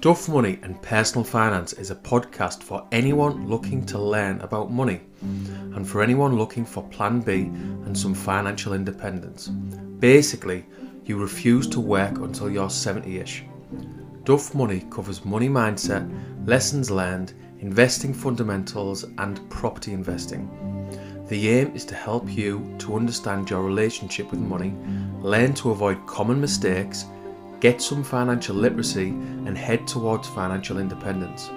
Duff 0.00 0.28
Money 0.28 0.60
and 0.62 0.80
Personal 0.80 1.24
Finance 1.24 1.72
is 1.72 1.90
a 1.90 1.96
podcast 1.96 2.62
for 2.62 2.86
anyone 2.92 3.48
looking 3.48 3.84
to 3.86 3.98
learn 3.98 4.40
about 4.42 4.70
money 4.70 5.00
and 5.22 5.88
for 5.88 6.02
anyone 6.02 6.38
looking 6.38 6.64
for 6.64 6.84
Plan 6.84 7.20
B 7.20 7.50
and 7.84 7.98
some 7.98 8.14
financial 8.14 8.74
independence. 8.74 9.48
Basically, 9.48 10.64
you 11.04 11.20
refuse 11.20 11.66
to 11.70 11.80
work 11.80 12.18
until 12.18 12.48
you're 12.48 12.70
70 12.70 13.18
ish. 13.18 13.42
Duff 14.22 14.54
Money 14.54 14.86
covers 14.88 15.24
money 15.24 15.48
mindset, 15.48 16.08
lessons 16.46 16.92
learned, 16.92 17.34
investing 17.58 18.14
fundamentals, 18.14 19.04
and 19.18 19.50
property 19.50 19.94
investing. 19.94 20.48
The 21.26 21.48
aim 21.48 21.72
is 21.74 21.84
to 21.86 21.96
help 21.96 22.30
you 22.30 22.72
to 22.78 22.94
understand 22.94 23.50
your 23.50 23.64
relationship 23.64 24.30
with 24.30 24.38
money, 24.38 24.76
learn 25.18 25.54
to 25.54 25.72
avoid 25.72 26.06
common 26.06 26.40
mistakes 26.40 27.04
get 27.60 27.82
some 27.82 28.04
financial 28.04 28.54
literacy, 28.54 29.08
and 29.08 29.56
head 29.56 29.86
towards 29.86 30.28
financial 30.28 30.78
independence. 30.78 31.50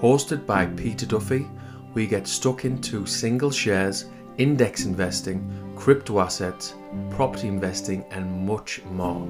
Hosted 0.00 0.46
by 0.46 0.66
Peter 0.66 1.06
Duffy, 1.06 1.46
we 1.94 2.06
get 2.06 2.26
stuck 2.26 2.64
into 2.64 3.06
single 3.06 3.50
shares, 3.50 4.06
index 4.38 4.84
investing, 4.84 5.72
crypto 5.76 6.20
assets, 6.20 6.74
property 7.10 7.48
investing, 7.48 8.04
and 8.10 8.46
much 8.46 8.82
more. 8.86 9.28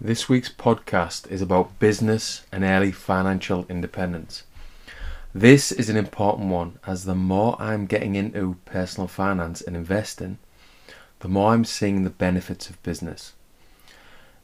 This 0.00 0.28
week's 0.28 0.50
podcast 0.50 1.30
is 1.30 1.42
about 1.42 1.78
business 1.78 2.46
and 2.50 2.64
early 2.64 2.92
financial 2.92 3.66
independence. 3.68 4.44
This 5.38 5.70
is 5.70 5.88
an 5.88 5.96
important 5.96 6.48
one 6.48 6.80
as 6.84 7.04
the 7.04 7.14
more 7.14 7.54
I'm 7.62 7.86
getting 7.86 8.16
into 8.16 8.56
personal 8.64 9.06
finance 9.06 9.60
and 9.60 9.76
investing, 9.76 10.38
the 11.20 11.28
more 11.28 11.52
I'm 11.52 11.64
seeing 11.64 12.02
the 12.02 12.10
benefits 12.10 12.68
of 12.68 12.82
business. 12.82 13.34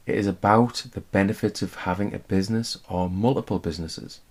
It 0.05 0.15
is 0.15 0.25
about 0.25 0.85
the 0.93 1.01
benefits 1.01 1.61
of 1.61 1.75
having 1.75 2.13
a 2.13 2.19
business 2.19 2.77
or 2.87 3.09
multiple 3.09 3.59
businesses. 3.59 4.21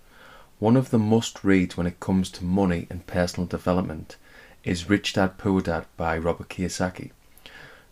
One 0.57 0.75
of 0.75 0.89
the 0.89 0.97
must 0.97 1.43
reads 1.43 1.77
when 1.77 1.85
it 1.85 1.99
comes 1.99 2.31
to 2.31 2.43
money 2.43 2.87
and 2.89 3.05
personal 3.05 3.45
development 3.45 4.15
is 4.63 4.89
Rich 4.89 5.13
Dad 5.13 5.37
Poor 5.37 5.61
Dad 5.61 5.85
by 5.97 6.17
Robert 6.17 6.49
Kiyosaki. 6.49 7.11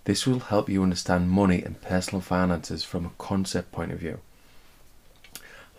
This 0.06 0.26
will 0.26 0.40
help 0.40 0.68
you 0.68 0.82
understand 0.82 1.30
money 1.30 1.62
and 1.62 1.80
personal 1.80 2.22
finances 2.22 2.84
from 2.84 3.06
a 3.06 3.12
concept 3.20 3.72
point 3.72 3.92
of 3.92 4.00
view 4.00 4.20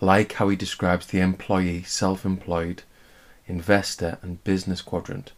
like 0.04 0.34
how 0.34 0.50
he 0.50 0.56
describes 0.56 1.06
the 1.06 1.20
employee, 1.20 1.82
self 1.82 2.26
employed, 2.26 2.82
investor, 3.46 4.18
and 4.20 4.44
business 4.44 4.82
quadrant. 4.82 5.32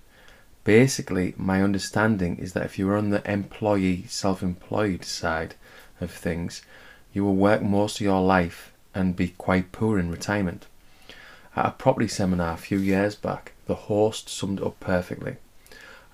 Basically, 0.64 1.34
my 1.36 1.62
understanding 1.62 2.36
is 2.38 2.52
that 2.54 2.64
if 2.64 2.76
you're 2.76 2.96
on 2.96 3.10
the 3.10 3.30
employee, 3.30 4.06
self 4.08 4.42
employed 4.42 5.04
side 5.04 5.54
of 6.00 6.10
things, 6.10 6.62
you 7.12 7.24
will 7.24 7.36
work 7.36 7.62
most 7.62 8.00
of 8.00 8.04
your 8.04 8.20
life 8.20 8.72
and 8.92 9.14
be 9.14 9.28
quite 9.28 9.70
poor 9.70 10.00
in 10.00 10.10
retirement. 10.10 10.66
At 11.54 11.66
a 11.66 11.70
property 11.70 12.08
seminar 12.08 12.54
a 12.54 12.58
few 12.58 12.78
years 12.78 13.14
back, 13.14 13.52
the 13.66 13.86
host 13.86 14.28
summed 14.28 14.58
it 14.58 14.66
up 14.66 14.80
perfectly. 14.80 15.36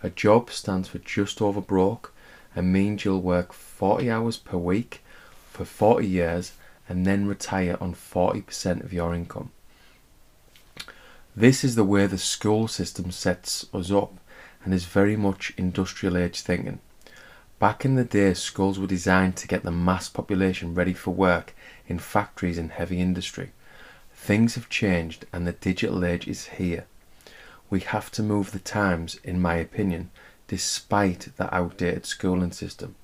A 0.02 0.10
job 0.10 0.50
stands 0.50 0.88
for 0.88 0.98
just 0.98 1.40
over 1.40 1.62
broke 1.62 2.12
and 2.54 2.70
means 2.70 3.04
you'll 3.04 3.22
work 3.22 3.54
40 3.54 4.10
hours 4.10 4.36
per 4.36 4.58
week 4.58 5.00
for 5.50 5.64
40 5.64 6.06
years 6.06 6.52
and 6.88 7.06
then 7.06 7.26
retire 7.26 7.76
on 7.80 7.94
40% 7.94 8.82
of 8.84 8.92
your 8.92 9.14
income. 9.14 9.50
This 11.34 11.64
is 11.64 11.76
the 11.76 11.84
way 11.84 12.06
the 12.06 12.18
school 12.18 12.68
system 12.68 13.10
sets 13.10 13.66
us 13.72 13.90
up 13.90 14.18
and 14.64 14.74
is 14.74 14.84
very 14.84 15.16
much 15.16 15.52
industrial 15.56 16.16
age 16.16 16.40
thinking. 16.40 16.80
Back 17.58 17.84
in 17.84 17.94
the 17.94 18.04
day, 18.04 18.34
schools 18.34 18.78
were 18.78 18.86
designed 18.86 19.36
to 19.36 19.48
get 19.48 19.62
the 19.62 19.70
mass 19.70 20.08
population 20.08 20.74
ready 20.74 20.92
for 20.92 21.12
work 21.12 21.54
in 21.86 21.98
factories 21.98 22.58
and 22.58 22.70
heavy 22.72 23.00
industry. 23.00 23.52
Things 24.14 24.56
have 24.56 24.68
changed 24.68 25.26
and 25.32 25.46
the 25.46 25.52
digital 25.52 26.04
age 26.04 26.28
is 26.28 26.46
here. 26.46 26.86
We 27.70 27.80
have 27.80 28.10
to 28.12 28.22
move 28.22 28.52
the 28.52 28.58
times, 28.58 29.18
in 29.24 29.40
my 29.40 29.54
opinion, 29.54 30.10
despite 30.48 31.28
the 31.36 31.52
outdated 31.54 32.04
schooling 32.04 32.52
system. 32.52 32.94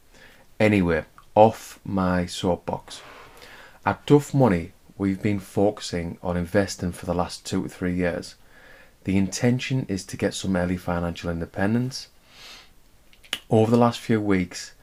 Anyway, 0.61 1.05
off 1.35 1.81
my 1.85 2.27
soapbox. 2.27 3.01
At 3.89 4.05
Duff 4.05 4.35
Money, 4.35 4.73
we've 4.99 5.23
been 5.23 5.39
focusing 5.39 6.19
on 6.23 6.37
investing 6.37 6.93
for 6.93 7.07
the 7.07 7.15
last 7.15 7.47
two 7.47 7.63
to 7.63 7.71
three 7.71 7.95
years. 7.95 8.35
The 9.05 9.17
intention 9.17 9.87
is 9.89 10.05
to 10.05 10.19
get 10.19 10.35
some 10.35 10.57
early 10.57 10.77
financial 10.77 11.31
independence. 11.31 12.09
Over 13.49 13.71
the 13.71 13.79
last 13.79 13.99
few 13.99 14.21
weeks 14.21 14.75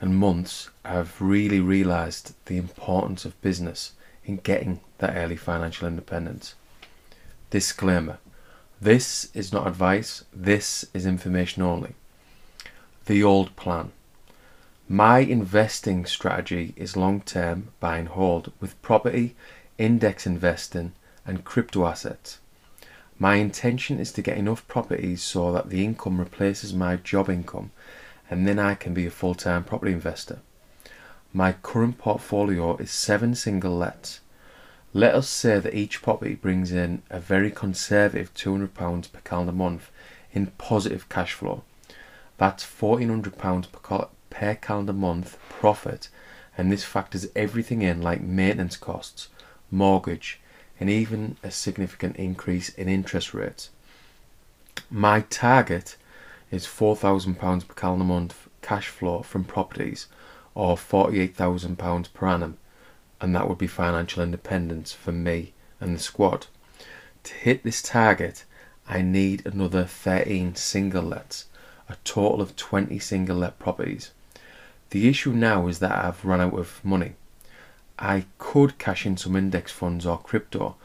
and 0.00 0.16
months, 0.16 0.70
I've 0.82 1.20
really 1.20 1.60
realized 1.60 2.32
the 2.46 2.56
importance 2.56 3.26
of 3.26 3.38
business 3.42 3.92
in 4.24 4.36
getting 4.38 4.80
that 4.96 5.14
early 5.14 5.36
financial 5.36 5.86
independence. 5.86 6.54
Disclaimer 7.50 8.16
this 8.80 9.28
is 9.34 9.52
not 9.52 9.66
advice, 9.66 10.24
this 10.32 10.86
is 10.94 11.04
information 11.04 11.62
only. 11.62 11.96
The 13.04 13.22
old 13.22 13.56
plan. 13.56 13.92
My 14.90 15.18
investing 15.18 16.06
strategy 16.06 16.72
is 16.74 16.96
long 16.96 17.20
term 17.20 17.72
buy 17.78 17.98
and 17.98 18.08
hold 18.08 18.52
with 18.58 18.80
property, 18.80 19.36
index 19.76 20.26
investing, 20.26 20.92
and 21.26 21.44
crypto 21.44 21.86
assets. 21.86 22.38
My 23.18 23.34
intention 23.34 24.00
is 24.00 24.12
to 24.12 24.22
get 24.22 24.38
enough 24.38 24.66
properties 24.66 25.20
so 25.22 25.52
that 25.52 25.68
the 25.68 25.84
income 25.84 26.18
replaces 26.18 26.72
my 26.72 26.96
job 26.96 27.28
income 27.28 27.70
and 28.30 28.48
then 28.48 28.58
I 28.58 28.74
can 28.74 28.94
be 28.94 29.04
a 29.04 29.10
full 29.10 29.34
time 29.34 29.62
property 29.62 29.92
investor. 29.92 30.38
My 31.34 31.52
current 31.52 31.98
portfolio 31.98 32.78
is 32.78 32.90
seven 32.90 33.34
single 33.34 33.76
lets. 33.76 34.20
Let 34.94 35.14
us 35.14 35.28
say 35.28 35.58
that 35.58 35.74
each 35.74 36.00
property 36.00 36.34
brings 36.34 36.72
in 36.72 37.02
a 37.10 37.20
very 37.20 37.50
conservative 37.50 38.32
£200 38.32 39.12
per 39.12 39.20
calendar 39.20 39.52
month 39.52 39.90
in 40.32 40.46
positive 40.56 41.10
cash 41.10 41.34
flow. 41.34 41.62
That's 42.38 42.64
£1,400 42.64 43.72
per, 43.72 44.08
per 44.30 44.54
calendar 44.54 44.92
month 44.92 45.38
profit, 45.48 46.08
and 46.56 46.72
this 46.72 46.84
factors 46.84 47.26
everything 47.36 47.82
in 47.82 48.00
like 48.00 48.20
maintenance 48.20 48.76
costs, 48.76 49.28
mortgage, 49.70 50.40
and 50.80 50.88
even 50.88 51.36
a 51.42 51.50
significant 51.50 52.16
increase 52.16 52.68
in 52.70 52.88
interest 52.88 53.34
rates. 53.34 53.70
My 54.90 55.20
target 55.22 55.96
is 56.50 56.66
£4,000 56.66 57.66
per 57.68 57.74
calendar 57.74 58.04
month 58.04 58.48
cash 58.62 58.88
flow 58.88 59.22
from 59.22 59.44
properties 59.44 60.06
or 60.54 60.76
£48,000 60.76 62.12
per 62.12 62.26
annum, 62.26 62.58
and 63.20 63.34
that 63.34 63.48
would 63.48 63.58
be 63.58 63.66
financial 63.66 64.22
independence 64.22 64.92
for 64.92 65.12
me 65.12 65.52
and 65.80 65.94
the 65.94 66.00
squad. 66.00 66.46
To 67.24 67.34
hit 67.34 67.62
this 67.62 67.82
target, 67.82 68.44
I 68.88 69.02
need 69.02 69.44
another 69.44 69.84
13 69.84 70.54
single 70.54 71.02
lets, 71.02 71.46
a 71.88 71.96
total 72.04 72.40
of 72.40 72.56
20 72.56 72.98
single 72.98 73.38
let 73.38 73.58
properties. 73.58 74.10
The 74.90 75.08
issue 75.08 75.32
now 75.32 75.66
is 75.68 75.78
that 75.80 76.04
I've 76.04 76.24
run 76.24 76.40
out 76.40 76.58
of 76.58 76.84
money. 76.84 77.14
I 77.98 78.26
could 78.38 78.78
cash 78.78 79.04
in 79.06 79.16
some 79.16 79.36
index 79.36 79.72
funds 79.72 80.06
or 80.06 80.18
crypto, 80.18 80.76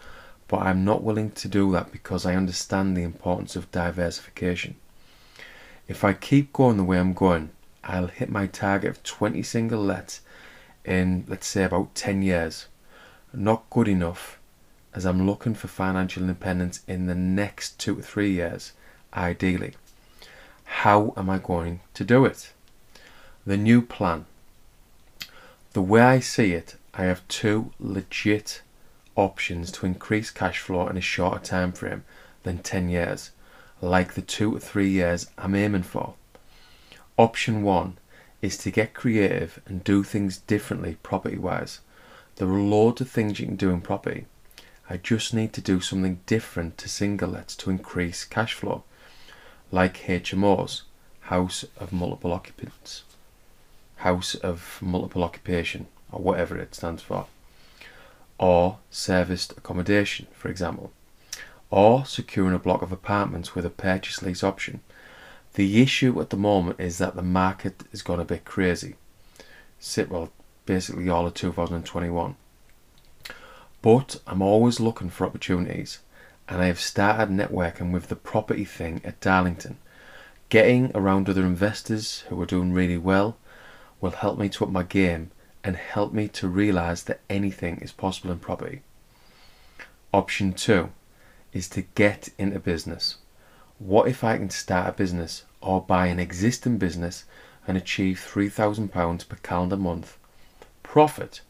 but 0.47 0.61
I'm 0.61 0.83
not 0.83 1.03
willing 1.03 1.31
to 1.31 1.47
do 1.47 1.71
that 1.71 1.91
because 1.91 2.25
I 2.25 2.35
understand 2.35 2.95
the 2.95 3.03
importance 3.03 3.55
of 3.55 3.71
diversification. 3.71 4.75
If 5.87 6.03
I 6.03 6.13
keep 6.13 6.53
going 6.53 6.77
the 6.77 6.83
way 6.83 6.99
I'm 6.99 7.13
going, 7.13 7.51
I'll 7.83 8.07
hit 8.07 8.29
my 8.29 8.47
target 8.47 8.89
of 8.89 9.03
20 9.03 9.43
single 9.43 9.81
lets 9.81 10.21
in, 10.85 11.25
let's 11.27 11.47
say, 11.47 11.63
about 11.63 11.95
10 11.95 12.21
years. 12.21 12.67
Not 13.33 13.69
good 13.69 13.87
enough, 13.87 14.39
as 14.93 15.05
I'm 15.05 15.25
looking 15.25 15.53
for 15.53 15.67
financial 15.67 16.23
independence 16.23 16.81
in 16.87 17.07
the 17.07 17.15
next 17.15 17.79
two 17.79 17.95
to 17.95 18.01
three 18.01 18.31
years, 18.31 18.73
ideally. 19.13 19.73
How 20.63 21.13
am 21.15 21.29
I 21.29 21.37
going 21.37 21.81
to 21.93 22.03
do 22.03 22.25
it? 22.25 22.51
The 23.45 23.57
new 23.57 23.81
plan. 23.81 24.25
The 25.73 25.81
way 25.81 26.01
I 26.01 26.19
see 26.19 26.53
it, 26.53 26.75
I 26.93 27.03
have 27.03 27.27
two 27.27 27.71
legit 27.79 28.61
options 29.15 29.71
to 29.71 29.85
increase 29.85 30.31
cash 30.31 30.59
flow 30.59 30.87
in 30.87 30.97
a 30.97 31.01
shorter 31.01 31.39
time 31.39 31.71
frame 31.71 32.03
than 32.43 32.59
10 32.59 32.89
years, 32.89 33.31
like 33.81 34.13
the 34.13 34.21
2 34.21 34.53
to 34.53 34.59
3 34.59 34.89
years 34.89 35.29
I'm 35.37 35.55
aiming 35.55 35.83
for. 35.83 36.15
Option 37.17 37.63
1 37.63 37.97
is 38.41 38.57
to 38.57 38.71
get 38.71 38.93
creative 38.93 39.61
and 39.65 39.83
do 39.83 40.03
things 40.03 40.37
differently 40.37 40.97
property 41.03 41.37
wise. 41.37 41.79
There 42.35 42.47
are 42.47 42.59
loads 42.59 43.01
of 43.01 43.09
things 43.09 43.39
you 43.39 43.45
can 43.45 43.55
do 43.55 43.69
in 43.69 43.81
property. 43.81 44.25
I 44.89 44.97
just 44.97 45.33
need 45.33 45.53
to 45.53 45.61
do 45.61 45.79
something 45.79 46.19
different 46.25 46.77
to 46.79 46.89
single 46.89 47.29
lets 47.29 47.55
to 47.57 47.69
increase 47.69 48.25
cash 48.25 48.53
flow, 48.53 48.83
like 49.73 50.03
HMOs, 50.03 50.83
House 51.21 51.65
of 51.79 51.91
Multiple 51.91 52.31
Occupants, 52.31 53.01
House 53.95 54.35
of 54.35 54.77
Multiple 54.83 55.23
Occupation 55.23 55.87
or 56.11 56.21
whatever 56.21 56.55
it 56.59 56.75
stands 56.75 57.01
for, 57.01 57.25
or 58.37 58.77
serviced 58.91 59.53
accommodation, 59.57 60.27
for 60.31 60.49
example, 60.49 60.91
or 61.71 62.05
securing 62.05 62.53
a 62.53 62.59
block 62.59 62.83
of 62.83 62.91
apartments 62.91 63.55
with 63.55 63.65
a 63.65 63.71
purchase 63.71 64.21
lease 64.21 64.43
option. 64.43 64.81
The 65.55 65.81
issue 65.81 66.21
at 66.21 66.29
the 66.29 66.37
moment 66.37 66.79
is 66.79 66.99
that 66.99 67.15
the 67.15 67.23
market 67.23 67.81
is 67.91 68.03
gone 68.03 68.19
a 68.19 68.25
bit 68.25 68.45
crazy. 68.45 68.93
sit 69.79 70.07
well, 70.07 70.29
basically 70.67 71.09
all 71.09 71.25
of 71.25 71.33
2021. 71.33 72.35
But 73.81 74.21
I'm 74.27 74.43
always 74.43 74.79
looking 74.79 75.09
for 75.09 75.25
opportunities, 75.25 75.97
and 76.47 76.61
I 76.61 76.65
have 76.65 76.79
started 76.79 77.29
networking 77.29 77.91
with 77.91 78.09
the 78.09 78.15
property 78.15 78.65
thing 78.65 79.01
at 79.03 79.19
Darlington. 79.19 79.77
Getting 80.49 80.91
around 80.93 81.29
other 81.29 81.45
investors 81.45 82.25
who 82.29 82.39
are 82.41 82.45
doing 82.45 82.73
really 82.73 82.97
well 82.97 83.37
will 84.01 84.11
help 84.11 84.37
me 84.37 84.49
to 84.49 84.65
up 84.65 84.71
my 84.71 84.83
game 84.83 85.31
and 85.63 85.75
help 85.75 86.13
me 86.13 86.27
to 86.27 86.47
realize 86.47 87.03
that 87.03 87.21
anything 87.29 87.77
is 87.77 87.91
possible 87.91 88.31
in 88.31 88.39
property. 88.39 88.81
Option 90.13 90.53
two 90.53 90.91
is 91.53 91.69
to 91.69 91.83
get 91.95 92.29
into 92.37 92.59
business. 92.59 93.17
What 93.79 94.07
if 94.07 94.23
I 94.23 94.37
can 94.37 94.49
start 94.49 94.89
a 94.89 94.91
business 94.91 95.45
or 95.61 95.81
buy 95.81 96.07
an 96.07 96.19
existing 96.19 96.77
business 96.77 97.23
and 97.67 97.77
achieve 97.77 98.17
£3,000 98.31 99.27
per 99.27 99.37
calendar 99.37 99.77
month 99.77 100.17
profit? 100.83 101.41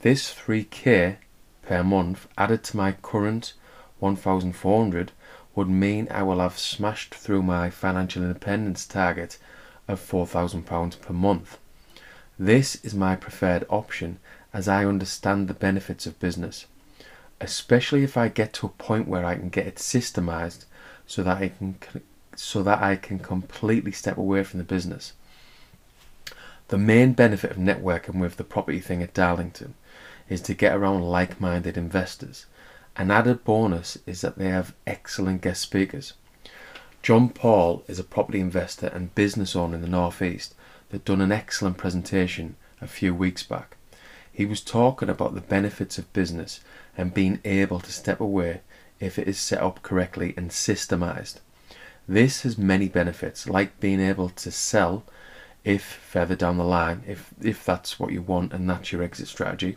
This 0.00 0.32
3k 0.32 1.16
per 1.62 1.82
month 1.82 2.28
added 2.36 2.62
to 2.64 2.76
my 2.76 2.92
current 2.92 3.54
1400 4.00 5.12
would 5.54 5.68
mean 5.68 6.08
I 6.10 6.22
will 6.22 6.38
have 6.38 6.58
smashed 6.58 7.14
through 7.14 7.42
my 7.42 7.70
financial 7.70 8.22
independence 8.22 8.86
target 8.86 9.38
of 9.88 10.00
£4,000 10.00 11.00
per 11.00 11.12
month. 11.12 11.58
This 12.38 12.76
is 12.84 12.94
my 12.94 13.16
preferred 13.16 13.66
option 13.68 14.20
as 14.52 14.68
I 14.68 14.84
understand 14.84 15.48
the 15.48 15.54
benefits 15.54 16.06
of 16.06 16.20
business, 16.20 16.66
especially 17.40 18.04
if 18.04 18.16
I 18.16 18.28
get 18.28 18.52
to 18.54 18.66
a 18.66 18.70
point 18.70 19.08
where 19.08 19.24
I 19.24 19.34
can 19.34 19.48
get 19.48 19.66
it 19.66 19.76
systemized 19.76 20.64
so 21.06 21.22
that 21.22 21.38
I 21.38 21.48
can 21.48 21.76
so 22.36 22.62
that 22.62 22.80
I 22.80 22.94
can 22.94 23.18
completely 23.18 23.90
step 23.90 24.16
away 24.16 24.44
from 24.44 24.58
the 24.58 24.64
business. 24.64 25.12
The 26.68 26.78
main 26.78 27.14
benefit 27.14 27.50
of 27.50 27.56
networking 27.56 28.20
with 28.20 28.36
the 28.36 28.44
property 28.44 28.78
thing 28.78 29.02
at 29.02 29.12
Darlington 29.12 29.74
is 30.28 30.40
to 30.42 30.54
get 30.54 30.76
around 30.76 31.02
like-minded 31.02 31.76
investors. 31.76 32.46
An 32.98 33.12
added 33.12 33.44
bonus 33.44 33.96
is 34.06 34.22
that 34.22 34.38
they 34.38 34.48
have 34.48 34.74
excellent 34.84 35.40
guest 35.40 35.62
speakers. 35.62 36.14
John 37.00 37.28
Paul 37.28 37.84
is 37.86 38.00
a 38.00 38.04
property 38.04 38.40
investor 38.40 38.88
and 38.88 39.14
business 39.14 39.54
owner 39.54 39.76
in 39.76 39.82
the 39.82 39.88
Northeast 39.88 40.52
that 40.90 41.04
done 41.04 41.20
an 41.20 41.30
excellent 41.30 41.76
presentation 41.76 42.56
a 42.80 42.88
few 42.88 43.14
weeks 43.14 43.44
back. 43.44 43.76
He 44.32 44.44
was 44.44 44.60
talking 44.60 45.08
about 45.08 45.36
the 45.36 45.40
benefits 45.40 45.96
of 45.96 46.12
business 46.12 46.58
and 46.96 47.14
being 47.14 47.38
able 47.44 47.78
to 47.78 47.92
step 47.92 48.20
away 48.20 48.62
if 48.98 49.16
it 49.16 49.28
is 49.28 49.38
set 49.38 49.62
up 49.62 49.80
correctly 49.82 50.34
and 50.36 50.50
systemized. 50.50 51.36
This 52.08 52.42
has 52.42 52.58
many 52.58 52.88
benefits, 52.88 53.48
like 53.48 53.78
being 53.78 54.00
able 54.00 54.30
to 54.30 54.50
sell 54.50 55.04
if 55.62 55.84
further 55.84 56.34
down 56.34 56.56
the 56.56 56.64
line, 56.64 57.04
if, 57.06 57.32
if 57.40 57.64
that's 57.64 58.00
what 58.00 58.10
you 58.10 58.22
want 58.22 58.52
and 58.52 58.68
that's 58.68 58.90
your 58.90 59.04
exit 59.04 59.28
strategy. 59.28 59.76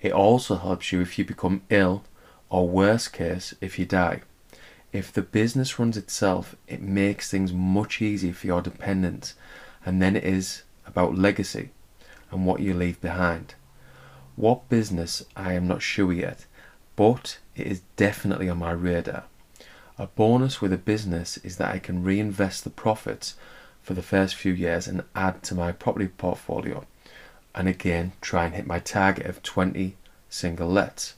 It 0.00 0.10
also 0.10 0.56
helps 0.56 0.90
you 0.90 1.00
if 1.00 1.16
you 1.16 1.24
become 1.24 1.62
ill, 1.70 2.02
or 2.50 2.68
worst 2.68 3.12
case, 3.12 3.54
if 3.60 3.78
you 3.78 3.86
die. 3.86 4.20
If 4.92 5.12
the 5.12 5.22
business 5.22 5.78
runs 5.78 5.96
itself, 5.96 6.56
it 6.66 6.82
makes 6.82 7.30
things 7.30 7.52
much 7.52 8.02
easier 8.02 8.32
for 8.32 8.46
your 8.46 8.60
dependents 8.60 9.34
and 9.84 10.02
then 10.02 10.16
it 10.16 10.24
is 10.24 10.62
about 10.86 11.16
legacy 11.16 11.70
and 12.30 12.44
what 12.44 12.60
you 12.60 12.74
leave 12.74 13.00
behind. 13.00 13.54
What 14.36 14.68
business 14.68 15.24
I 15.36 15.54
am 15.54 15.66
not 15.66 15.82
sure 15.82 16.12
yet, 16.12 16.46
but 16.96 17.38
it 17.56 17.66
is 17.66 17.82
definitely 17.96 18.48
on 18.48 18.58
my 18.58 18.72
radar. 18.72 19.24
A 19.98 20.06
bonus 20.06 20.60
with 20.60 20.72
a 20.72 20.78
business 20.78 21.36
is 21.38 21.56
that 21.56 21.74
I 21.74 21.78
can 21.78 22.02
reinvest 22.02 22.64
the 22.64 22.70
profits 22.70 23.36
for 23.82 23.94
the 23.94 24.02
first 24.02 24.34
few 24.34 24.52
years 24.52 24.86
and 24.86 25.04
add 25.14 25.42
to 25.44 25.54
my 25.54 25.72
property 25.72 26.08
portfolio, 26.08 26.86
and 27.54 27.68
again 27.68 28.12
try 28.20 28.46
and 28.46 28.54
hit 28.54 28.66
my 28.66 28.78
target 28.78 29.26
of 29.26 29.42
20 29.42 29.96
single 30.28 30.68
lets. 30.68 31.14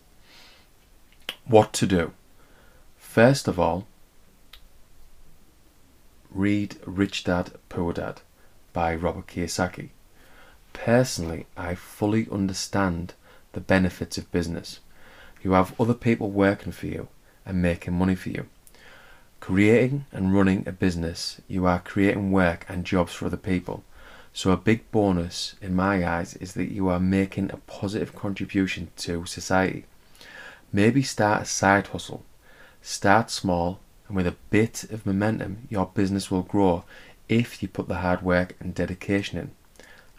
What 1.47 1.73
to 1.75 1.87
do? 1.87 2.13
First 2.97 3.49
of 3.49 3.59
all, 3.59 3.89
read 6.31 6.77
Rich 6.87 7.25
Dad 7.25 7.53
Poor 7.69 7.93
Dad 7.93 8.21
by 8.73 8.95
Robert 8.95 9.27
Kiyosaki. 9.27 9.91
Personally, 10.73 11.47
I 11.57 11.75
fully 11.75 12.29
understand 12.31 13.15
the 13.53 13.61
benefits 13.61 14.17
of 14.17 14.31
business. 14.31 14.79
You 15.43 15.53
have 15.53 15.79
other 15.81 15.95
people 15.95 16.31
working 16.31 16.73
for 16.73 16.87
you 16.87 17.09
and 17.45 17.61
making 17.61 17.95
money 17.95 18.15
for 18.15 18.31
you. 18.31 18.47
Creating 19.41 20.07
and 20.13 20.33
running 20.33 20.63
a 20.67 20.73
business, 20.73 21.41
you 21.49 21.67
are 21.67 21.81
creating 21.81 22.31
work 22.31 22.65
and 22.69 22.85
jobs 22.85 23.13
for 23.13 23.27
other 23.27 23.37
people. 23.37 23.83
So, 24.33 24.53
a 24.53 24.57
big 24.57 24.91
bonus 24.93 25.57
in 25.61 25.75
my 25.75 26.07
eyes 26.07 26.37
is 26.37 26.55
that 26.55 26.71
you 26.71 26.89
are 26.89 27.01
making 27.01 27.51
a 27.51 27.57
positive 27.57 28.15
contribution 28.15 28.91
to 28.99 29.27
society. 29.27 29.85
Maybe 30.73 31.03
start 31.03 31.43
a 31.43 31.45
side 31.45 31.89
hustle. 31.89 32.25
Start 32.81 33.31
small, 33.31 33.81
and 34.09 34.17
with 34.17 34.27
a 34.27 34.37
bit 34.51 34.85
of 34.85 35.05
momentum, 35.05 35.69
your 35.69 35.87
business 35.87 36.31
will 36.31 36.43
grow 36.43 36.85
if 37.29 37.63
you 37.63 37.69
put 37.69 37.89
the 37.89 37.97
hard 37.97 38.23
work 38.23 38.57
and 38.61 38.75
dedication 38.75 39.39
in. 39.39 39.51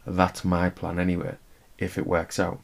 That's 0.06 0.44
my 0.44 0.70
plan 0.70 1.00
anyway, 1.00 1.36
if 1.78 1.98
it 1.98 2.08
works 2.08 2.40
out. 2.40 2.60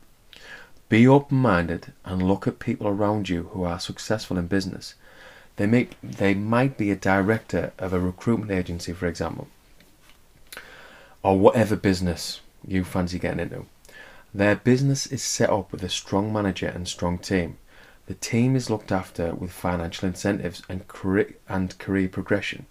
Be 0.89 1.07
open 1.07 1.38
minded 1.38 1.94
and 2.03 2.27
look 2.27 2.47
at 2.47 2.59
people 2.59 2.88
around 2.88 3.30
you 3.30 3.50
who 3.53 3.63
are 3.63 3.80
successful 3.80 4.38
in 4.38 4.47
business. 4.47 4.95
They, 5.56 5.68
may, 5.68 5.89
they 6.01 6.33
might 6.33 6.77
be 6.77 6.89
a 6.89 6.95
director 6.95 7.74
of 7.77 7.94
a 7.94 8.00
recruitment 8.00 8.51
agency, 8.51 8.94
for 8.94 9.06
example, 9.06 9.47
or 11.21 11.38
whatever 11.38 11.75
business 11.75 12.42
you 12.68 12.83
fancy 12.83 13.19
getting 13.19 13.39
into. 13.39 13.65
Their 14.33 14.56
business 14.56 15.06
is 15.06 15.21
set 15.21 15.50
up 15.50 15.71
with 15.71 15.83
a 15.83 15.89
strong 15.89 16.33
manager 16.33 16.68
and 16.68 16.88
strong 16.88 17.18
team. 17.19 17.57
The 18.09 18.15
team 18.15 18.56
is 18.56 18.71
looked 18.71 18.91
after 18.91 19.35
with 19.35 19.51
financial 19.51 20.07
incentives 20.07 20.63
and 20.67 20.88
career, 20.88 21.35
and 21.47 21.77
career 21.77 22.09
progression 22.09 22.65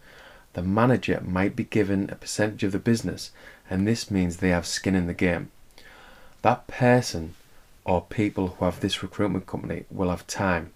the 0.58 0.62
manager 0.64 1.22
might 1.24 1.54
be 1.54 1.62
given 1.62 2.10
a 2.10 2.16
percentage 2.16 2.64
of 2.64 2.72
the 2.72 2.80
business, 2.80 3.30
and 3.70 3.86
this 3.86 4.10
means 4.10 4.38
they 4.38 4.48
have 4.48 4.66
skin 4.66 4.96
in 4.96 5.06
the 5.06 5.14
game. 5.14 5.52
That 6.42 6.66
person 6.66 7.36
or 7.84 8.02
people 8.02 8.48
who 8.48 8.64
have 8.64 8.80
this 8.80 9.00
recruitment 9.00 9.46
company 9.46 9.84
will 9.88 10.10
have 10.10 10.26
time. 10.26 10.72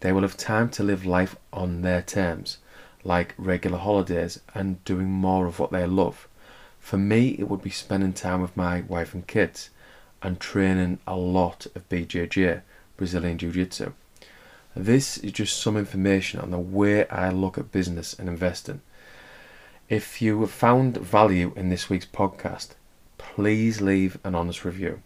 They 0.00 0.12
will 0.12 0.20
have 0.20 0.36
time 0.36 0.68
to 0.72 0.82
live 0.82 1.06
life 1.06 1.34
on 1.50 1.80
their 1.80 2.02
terms, 2.02 2.58
like 3.04 3.34
regular 3.38 3.78
holidays 3.78 4.38
and 4.54 4.84
doing 4.84 5.10
more 5.10 5.46
of 5.46 5.58
what 5.58 5.72
they 5.72 5.86
love. 5.86 6.28
For 6.78 6.98
me, 6.98 7.36
it 7.38 7.48
would 7.48 7.62
be 7.62 7.70
spending 7.70 8.12
time 8.12 8.42
with 8.42 8.54
my 8.54 8.82
wife 8.82 9.14
and 9.14 9.26
kids 9.26 9.70
and 10.20 10.38
training 10.38 10.98
a 11.06 11.16
lot 11.16 11.66
of 11.74 11.88
BJJ, 11.88 12.60
Brazilian 12.96 13.38
Jiu 13.38 13.52
Jitsu. 13.52 13.92
This 14.74 15.18
is 15.18 15.32
just 15.32 15.58
some 15.58 15.76
information 15.76 16.40
on 16.40 16.50
the 16.50 16.58
way 16.58 17.08
I 17.08 17.30
look 17.30 17.56
at 17.56 17.72
business 17.72 18.14
and 18.14 18.28
investing. 18.28 18.82
If 19.88 20.20
you 20.20 20.40
have 20.40 20.50
found 20.50 20.96
value 20.96 21.52
in 21.56 21.70
this 21.70 21.88
week's 21.88 22.06
podcast, 22.06 22.70
please 23.18 23.80
leave 23.80 24.18
an 24.24 24.34
honest 24.34 24.64
review. 24.64 25.00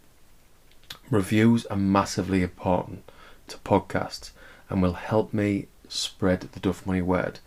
Reviews 1.09 1.65
are 1.67 1.77
massively 1.77 2.41
important 2.41 3.09
to 3.47 3.57
podcasts 3.59 4.31
and 4.69 4.81
will 4.81 4.93
help 4.93 5.33
me 5.33 5.67
spread 5.87 6.41
the 6.41 6.59
Duff 6.59 6.85
Money 6.85 7.01
word 7.01 7.39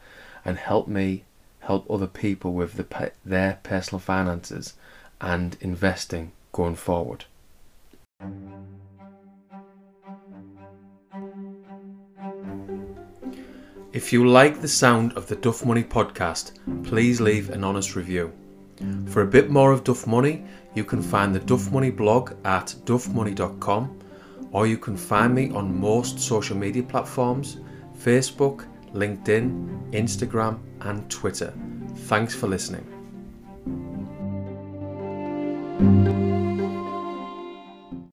and 0.44 0.58
help 0.58 0.86
me 0.86 1.24
help 1.60 1.90
other 1.90 2.06
people 2.06 2.52
with 2.52 2.74
the, 2.74 3.12
their 3.24 3.58
personal 3.62 3.98
finances 3.98 4.74
and 5.20 5.56
investing 5.60 6.32
going 6.52 6.76
forward. 6.76 7.24
If 13.94 14.12
you 14.12 14.28
like 14.28 14.60
the 14.60 14.66
sound 14.66 15.12
of 15.12 15.28
the 15.28 15.36
Duff 15.36 15.64
Money 15.64 15.84
podcast, 15.84 16.58
please 16.82 17.20
leave 17.20 17.50
an 17.50 17.62
honest 17.62 17.94
review. 17.94 18.32
For 19.06 19.22
a 19.22 19.26
bit 19.26 19.50
more 19.50 19.70
of 19.70 19.84
Duff 19.84 20.04
Money, 20.08 20.44
you 20.74 20.82
can 20.82 21.00
find 21.00 21.32
the 21.32 21.38
Duff 21.38 21.70
Money 21.70 21.90
blog 21.90 22.32
at 22.44 22.74
duffmoney.com 22.86 24.00
or 24.50 24.66
you 24.66 24.78
can 24.78 24.96
find 24.96 25.32
me 25.32 25.52
on 25.52 25.80
most 25.80 26.18
social 26.18 26.56
media 26.56 26.82
platforms 26.82 27.58
Facebook, 27.96 28.66
LinkedIn, 28.94 29.92
Instagram, 29.92 30.58
and 30.80 31.08
Twitter. 31.08 31.54
Thanks 32.08 32.34
for 32.34 32.48
listening. 32.48 32.84